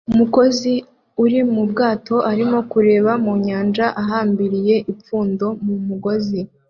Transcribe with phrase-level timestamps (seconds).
[0.11, 0.73] Umukozi
[1.23, 6.41] uri mu bwato arimo kureba mu nyanja ahambiriye ipfundo mu mugozi